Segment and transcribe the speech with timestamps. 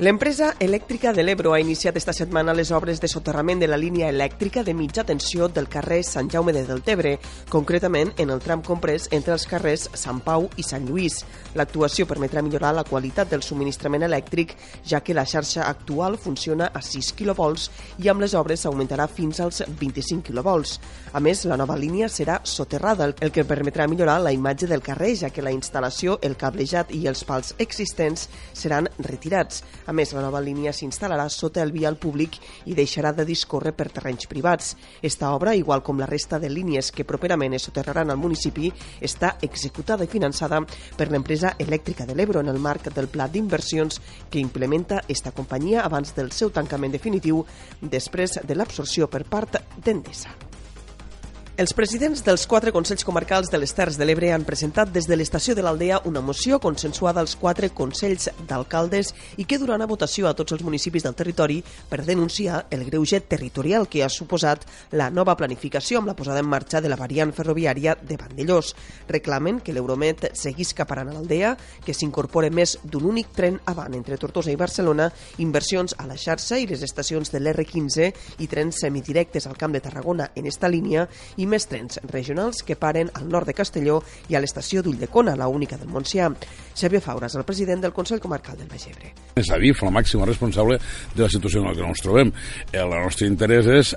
[0.00, 4.06] L'empresa elèctrica de l'Ebro ha iniciat esta setmana les obres de soterrament de la línia
[4.08, 7.18] elèctrica de mitja tensió del carrer Sant Jaume de Deltebre,
[7.52, 11.18] concretament en el tram comprès entre els carrers Sant Pau i Sant Lluís.
[11.52, 14.54] L'actuació permetrà millorar la qualitat del subministrament elèctric,
[14.88, 17.50] ja que la xarxa actual funciona a 6 kV
[18.00, 20.56] i amb les obres s'augmentarà fins als 25 kV.
[21.12, 25.12] A més, la nova línia serà soterrada, el que permetrà millorar la imatge del carrer,
[25.26, 29.60] ja que la instal·lació, el cablejat i els pals existents seran retirats.
[29.90, 32.36] A més, la nova línia s'instal·larà sota el vial públic
[32.70, 34.76] i deixarà de discórrer per terrenys privats.
[35.02, 38.70] Esta obra, igual com la resta de línies que properament es soterraran al municipi,
[39.02, 40.60] està executada i finançada
[40.96, 43.98] per l'empresa elèctrica de l'Ebro en el marc del pla d'inversions
[44.30, 47.42] que implementa esta companyia abans del seu tancament definitiu
[47.82, 50.49] després de l'absorció per part d'Endesa.
[51.60, 55.16] Els presidents dels quatre Consells Comarcals de les Terres de l'Ebre han presentat des de
[55.18, 60.30] l'estació de l'Aldea una moció consensuada als quatre Consells d'Alcaldes i que durant a votació
[60.30, 61.58] a tots els municipis del territori
[61.90, 64.64] per denunciar el greuge territorial que ha suposat
[64.96, 68.72] la nova planificació amb la posada en marxa de la variant ferroviària de Vandellós.
[69.12, 71.52] Reclamen que l'Euromet seguís caparant a l'Aldea,
[71.84, 75.10] que s'incorpore més d'un únic tren avant entre Tortosa i Barcelona,
[75.44, 79.84] inversions a la xarxa i les estacions de l'R15 i trens semidirectes al Camp de
[79.84, 81.04] Tarragona en esta línia
[81.36, 85.50] i més trens regionals que paren al nord de Castelló i a l'estació d'Ulldecona, la
[85.50, 86.30] única del Montsià.
[86.78, 89.12] Xavier Fauras, el president del Consell Comarcal del Baix Ebre.
[89.40, 90.78] És a dir, la màxima responsable
[91.14, 92.32] de la situació en la que ens trobem.
[92.72, 93.94] El nostre interès és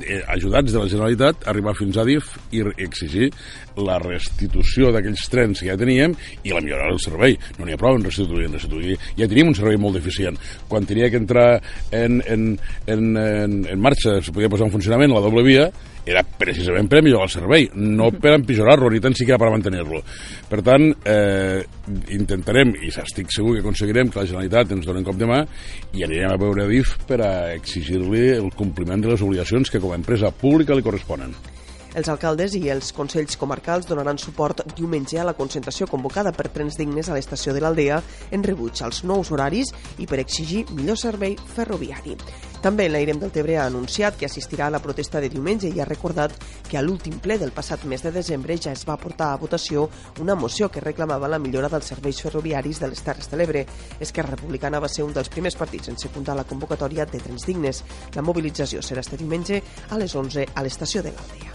[0.00, 3.30] eh, ajudats de la Generalitat, arribar fins a DIF i exigir
[3.76, 7.38] la restitució d'aquells trens que ja teníem i la millora del servei.
[7.58, 8.98] No n'hi ha prou en restituir, en restituir.
[9.18, 10.38] Ja teníem un servei molt deficient.
[10.68, 11.48] Quan tenia que entrar
[11.90, 12.52] en, en,
[12.86, 15.70] en, en, en marxa, se podia posar en funcionament la doble via,
[16.04, 20.00] era precisament per millorar el servei, no per empitjorar-lo, ni tan siquiera per mantenir-lo.
[20.50, 21.62] Per tant, eh,
[22.14, 25.40] intentarem, i estic segur que aconseguirem, que la Generalitat ens doni un cop de mà
[25.94, 29.92] i anirem a veure DIF per a exigir-li el compliment de les obligacions que com
[29.92, 31.34] a empresa pública li corresponen.
[31.92, 36.78] Els alcaldes i els consells comarcals donaran suport diumenge a la concentració convocada per trens
[36.80, 37.98] dignes a l'estació de l'Aldea
[38.32, 42.16] en rebuig als nous horaris i per exigir millor servei ferroviari.
[42.62, 45.84] També l'Airem del Tebre ha anunciat que assistirà a la protesta de diumenge i ha
[45.88, 46.32] recordat
[46.70, 49.88] que a l'últim ple del passat mes de desembre ja es va portar a votació
[50.22, 53.66] una moció que reclamava la millora dels serveis ferroviaris de les Terres de l'Ebre.
[54.00, 57.82] Esquerra Republicana va ser un dels primers partits en secundar la convocatòria de trens dignes.
[58.14, 59.60] La mobilització serà este diumenge
[59.90, 61.51] a les 11 a l'estació de l'Aldea.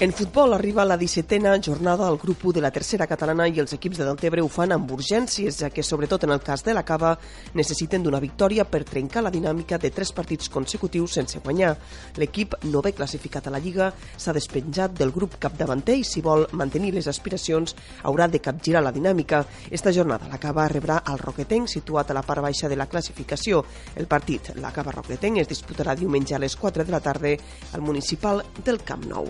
[0.00, 3.74] En futbol arriba la 17a jornada al grup 1 de la tercera catalana i els
[3.76, 6.86] equips de Deltebre ho fan amb urgències, ja que sobretot en el cas de la
[6.88, 7.10] Cava
[7.52, 11.74] necessiten d'una victòria per trencar la dinàmica de tres partits consecutius sense guanyar.
[12.16, 16.48] L'equip no ve classificat a la Lliga s'ha despenjat del grup capdavanter i si vol
[16.56, 19.44] mantenir les aspiracions haurà de capgirar la dinàmica.
[19.68, 23.66] Esta jornada la Cava rebrà al Roquetenc situat a la part baixa de la classificació.
[23.94, 27.36] El partit, la Cava Roquetenc, es disputarà diumenge a les 4 de la tarda
[27.74, 29.28] al municipal del Camp Nou.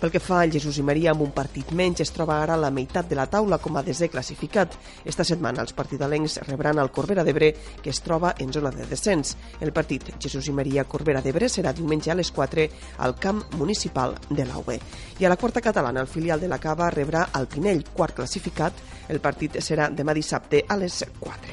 [0.00, 2.60] Pel que fa al Jesús i Maria, amb un partit menys, es troba ara a
[2.62, 4.78] la meitat de la taula com a desè classificat.
[5.04, 7.50] Esta setmana els partidalencs rebran el Corbera d'Ebre,
[7.82, 9.34] que es troba en zona de descens.
[9.60, 12.66] El partit Jesús i Maria Corbera d'Ebre serà diumenge a les 4
[13.04, 14.80] al camp municipal de l'AUE.
[15.20, 18.80] I a la quarta catalana, el filial de la Cava rebrà el Pinell, quart classificat.
[19.12, 21.49] El partit serà demà dissabte a les 4.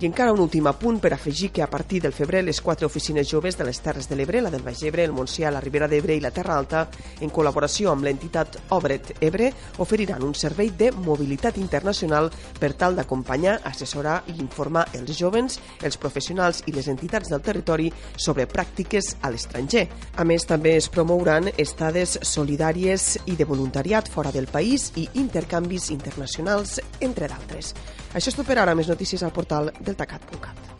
[0.00, 3.28] I encara un últim apunt per afegir que a partir del febrer les quatre oficines
[3.30, 6.16] joves de les Terres de l'Ebre, la del Baix Ebre, el Montsià, la Ribera d'Ebre
[6.18, 6.88] i la Terra Alta,
[7.22, 13.60] en col·laboració amb l'entitat Obret Ebre, oferiran un servei de mobilitat internacional per tal d'acompanyar,
[13.70, 19.30] assessorar i informar els jovens, els professionals i les entitats del territori sobre pràctiques a
[19.30, 19.86] l'estranger.
[20.18, 25.92] A més, també es promouran estades solidàries i de voluntariat fora del país i intercanvis
[25.94, 27.76] internacionals, entre d'altres.
[28.14, 28.76] Això és tot per ara.
[28.78, 30.73] Més notícies al portal deltacat.cat.